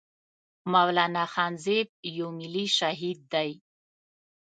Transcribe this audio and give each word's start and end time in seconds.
مولانا 0.73 1.23
خانزيب 1.33 1.87
يو 2.17 2.27
ملي 2.39 2.65
شهيد 2.77 3.19
دی 3.31 3.49